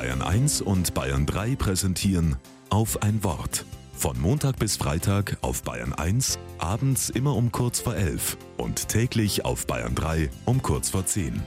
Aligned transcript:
Bayern 0.00 0.22
1 0.22 0.62
und 0.62 0.94
Bayern 0.94 1.26
3 1.26 1.56
präsentieren 1.56 2.36
auf 2.70 3.02
ein 3.02 3.22
Wort. 3.22 3.66
Von 3.92 4.18
Montag 4.18 4.58
bis 4.58 4.78
Freitag 4.78 5.36
auf 5.42 5.62
Bayern 5.62 5.92
1, 5.92 6.38
abends 6.56 7.10
immer 7.10 7.36
um 7.36 7.52
kurz 7.52 7.80
vor 7.80 7.94
11 7.94 8.38
und 8.56 8.88
täglich 8.88 9.44
auf 9.44 9.66
Bayern 9.66 9.94
3 9.94 10.30
um 10.46 10.62
kurz 10.62 10.88
vor 10.88 11.04
10. 11.04 11.42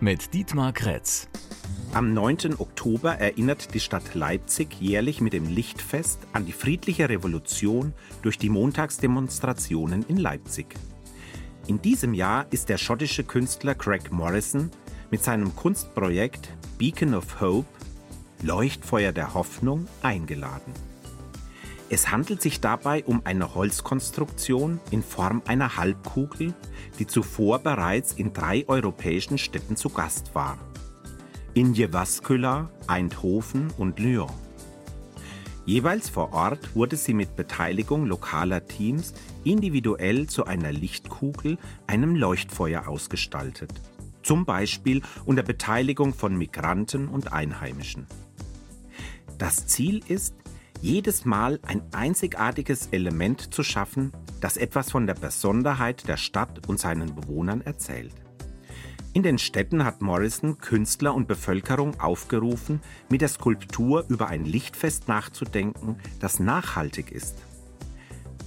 Mit 0.00 0.32
Dietmar 0.32 0.72
Kretz. 0.72 1.28
Am 1.92 2.14
9. 2.14 2.54
Oktober 2.56 3.16
erinnert 3.16 3.74
die 3.74 3.80
Stadt 3.80 4.14
Leipzig 4.14 4.80
jährlich 4.80 5.20
mit 5.20 5.34
dem 5.34 5.50
Lichtfest 5.50 6.20
an 6.32 6.46
die 6.46 6.52
friedliche 6.52 7.10
Revolution 7.10 7.92
durch 8.22 8.38
die 8.38 8.48
Montagsdemonstrationen 8.48 10.06
in 10.08 10.16
Leipzig. 10.16 10.76
In 11.66 11.82
diesem 11.82 12.14
Jahr 12.14 12.46
ist 12.50 12.70
der 12.70 12.78
schottische 12.78 13.22
Künstler 13.22 13.74
Craig 13.74 14.10
Morrison 14.10 14.70
mit 15.10 15.24
seinem 15.24 15.54
Kunstprojekt 15.56 16.48
Beacon 16.78 17.14
of 17.14 17.40
Hope, 17.40 17.68
Leuchtfeuer 18.42 19.12
der 19.12 19.34
Hoffnung, 19.34 19.86
eingeladen. 20.02 20.72
Es 21.88 22.10
handelt 22.10 22.40
sich 22.40 22.60
dabei 22.60 23.04
um 23.04 23.22
eine 23.24 23.54
Holzkonstruktion 23.54 24.78
in 24.92 25.02
Form 25.02 25.42
einer 25.46 25.76
Halbkugel, 25.76 26.54
die 26.98 27.06
zuvor 27.06 27.58
bereits 27.58 28.12
in 28.12 28.32
drei 28.32 28.64
europäischen 28.68 29.38
Städten 29.38 29.74
zu 29.74 29.90
Gast 29.90 30.34
war. 30.34 30.56
In 31.52 31.74
Jyväskylä, 31.74 32.68
Eindhoven 32.86 33.72
und 33.76 33.98
Lyon. 33.98 34.30
Jeweils 35.66 36.08
vor 36.08 36.32
Ort 36.32 36.76
wurde 36.76 36.96
sie 36.96 37.12
mit 37.12 37.34
Beteiligung 37.34 38.06
lokaler 38.06 38.64
Teams 38.64 39.12
individuell 39.42 40.28
zu 40.28 40.44
einer 40.44 40.72
Lichtkugel, 40.72 41.58
einem 41.88 42.14
Leuchtfeuer 42.14 42.86
ausgestaltet 42.86 43.72
zum 44.22 44.44
Beispiel 44.44 45.02
unter 45.24 45.42
Beteiligung 45.42 46.14
von 46.14 46.36
Migranten 46.36 47.08
und 47.08 47.32
Einheimischen. 47.32 48.06
Das 49.38 49.66
Ziel 49.66 50.02
ist, 50.06 50.34
jedes 50.82 51.24
Mal 51.24 51.60
ein 51.66 51.82
einzigartiges 51.92 52.88
Element 52.90 53.52
zu 53.52 53.62
schaffen, 53.62 54.12
das 54.40 54.56
etwas 54.56 54.90
von 54.90 55.06
der 55.06 55.14
Besonderheit 55.14 56.08
der 56.08 56.16
Stadt 56.16 56.66
und 56.68 56.80
seinen 56.80 57.14
Bewohnern 57.14 57.60
erzählt. 57.60 58.14
In 59.12 59.22
den 59.22 59.38
Städten 59.38 59.84
hat 59.84 60.02
Morrison 60.02 60.58
Künstler 60.58 61.14
und 61.14 61.26
Bevölkerung 61.26 61.98
aufgerufen, 61.98 62.80
mit 63.08 63.20
der 63.20 63.28
Skulptur 63.28 64.04
über 64.08 64.28
ein 64.28 64.44
Lichtfest 64.44 65.08
nachzudenken, 65.08 65.96
das 66.20 66.38
nachhaltig 66.38 67.10
ist. 67.10 67.36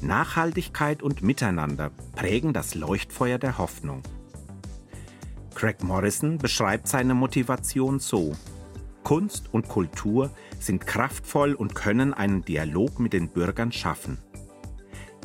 Nachhaltigkeit 0.01 1.03
und 1.03 1.21
Miteinander 1.21 1.91
prägen 2.15 2.53
das 2.53 2.75
Leuchtfeuer 2.75 3.37
der 3.37 3.57
Hoffnung. 3.57 4.03
Craig 5.63 5.81
Morrison 5.81 6.37
beschreibt 6.39 6.89
seine 6.89 7.13
Motivation 7.13 7.97
so. 7.97 8.35
Kunst 9.03 9.53
und 9.53 9.69
Kultur 9.69 10.29
sind 10.59 10.85
kraftvoll 10.85 11.53
und 11.53 11.73
können 11.73 12.13
einen 12.13 12.43
Dialog 12.43 12.99
mit 12.99 13.13
den 13.13 13.29
Bürgern 13.29 13.71
schaffen. 13.71 14.17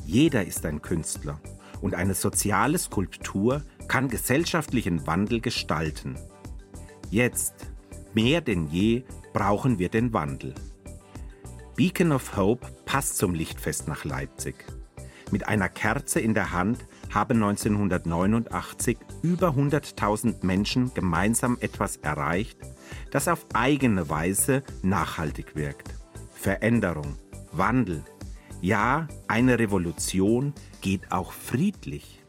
Jeder 0.06 0.44
ist 0.44 0.64
ein 0.64 0.80
Künstler 0.80 1.40
und 1.80 1.96
eine 1.96 2.14
soziale 2.14 2.78
Skulptur 2.78 3.64
kann 3.88 4.06
gesellschaftlichen 4.06 5.08
Wandel 5.08 5.40
gestalten. 5.40 6.16
Jetzt, 7.10 7.72
mehr 8.14 8.40
denn 8.40 8.68
je, 8.68 9.02
brauchen 9.32 9.80
wir 9.80 9.88
den 9.88 10.12
Wandel. 10.12 10.54
Beacon 11.74 12.12
of 12.12 12.36
Hope 12.36 12.64
passt 12.84 13.18
zum 13.18 13.34
Lichtfest 13.34 13.88
nach 13.88 14.04
Leipzig. 14.04 14.54
Mit 15.30 15.46
einer 15.46 15.68
Kerze 15.68 16.20
in 16.20 16.32
der 16.32 16.52
Hand 16.52 16.86
haben 17.12 17.42
1989 17.42 18.96
über 19.22 19.48
100.000 19.48 20.44
Menschen 20.44 20.92
gemeinsam 20.94 21.58
etwas 21.60 21.96
erreicht, 21.96 22.58
das 23.10 23.28
auf 23.28 23.46
eigene 23.52 24.08
Weise 24.08 24.62
nachhaltig 24.82 25.54
wirkt. 25.54 25.88
Veränderung, 26.32 27.16
Wandel, 27.52 28.02
ja, 28.60 29.06
eine 29.28 29.58
Revolution 29.58 30.54
geht 30.80 31.12
auch 31.12 31.32
friedlich. 31.32 32.22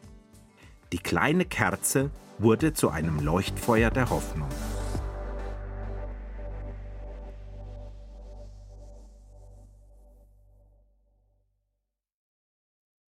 Die 0.91 0.99
kleine 0.99 1.45
Kerze 1.45 2.11
wurde 2.37 2.73
zu 2.73 2.89
einem 2.89 3.19
Leuchtfeuer 3.19 3.91
der 3.91 4.09
Hoffnung. 4.09 4.49